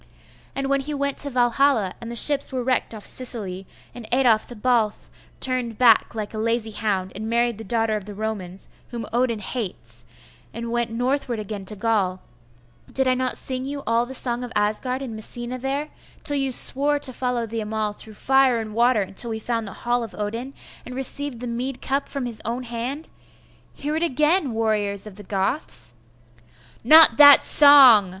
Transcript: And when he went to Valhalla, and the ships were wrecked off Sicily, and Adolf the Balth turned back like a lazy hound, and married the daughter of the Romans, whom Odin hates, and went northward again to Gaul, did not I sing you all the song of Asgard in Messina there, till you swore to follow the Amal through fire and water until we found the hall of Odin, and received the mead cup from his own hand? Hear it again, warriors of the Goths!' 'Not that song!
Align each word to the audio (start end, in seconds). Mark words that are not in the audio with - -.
And 0.55 0.67
when 0.67 0.81
he 0.81 0.95
went 0.95 1.19
to 1.19 1.29
Valhalla, 1.29 1.93
and 2.01 2.09
the 2.09 2.15
ships 2.15 2.51
were 2.51 2.63
wrecked 2.63 2.95
off 2.95 3.05
Sicily, 3.05 3.67
and 3.93 4.07
Adolf 4.11 4.47
the 4.47 4.55
Balth 4.55 5.09
turned 5.39 5.77
back 5.77 6.15
like 6.15 6.33
a 6.33 6.39
lazy 6.39 6.71
hound, 6.71 7.11
and 7.13 7.29
married 7.29 7.59
the 7.59 7.63
daughter 7.63 7.95
of 7.95 8.05
the 8.05 8.15
Romans, 8.15 8.67
whom 8.89 9.05
Odin 9.13 9.37
hates, 9.37 10.03
and 10.55 10.71
went 10.71 10.89
northward 10.89 11.37
again 11.37 11.65
to 11.65 11.75
Gaul, 11.75 12.19
did 12.91 13.15
not 13.15 13.33
I 13.33 13.35
sing 13.35 13.63
you 13.63 13.83
all 13.85 14.07
the 14.07 14.15
song 14.15 14.43
of 14.43 14.51
Asgard 14.55 15.03
in 15.03 15.15
Messina 15.15 15.59
there, 15.59 15.89
till 16.23 16.37
you 16.37 16.51
swore 16.51 16.97
to 16.97 17.13
follow 17.13 17.45
the 17.45 17.61
Amal 17.61 17.93
through 17.93 18.15
fire 18.15 18.57
and 18.57 18.73
water 18.73 19.01
until 19.03 19.29
we 19.29 19.37
found 19.37 19.67
the 19.67 19.73
hall 19.85 20.03
of 20.03 20.15
Odin, 20.15 20.55
and 20.83 20.95
received 20.95 21.41
the 21.41 21.45
mead 21.45 21.79
cup 21.79 22.09
from 22.09 22.25
his 22.25 22.41
own 22.43 22.63
hand? 22.63 23.07
Hear 23.75 23.95
it 23.95 24.01
again, 24.01 24.51
warriors 24.53 25.05
of 25.05 25.17
the 25.17 25.21
Goths!' 25.23 25.93
'Not 26.83 27.17
that 27.17 27.43
song! 27.43 28.09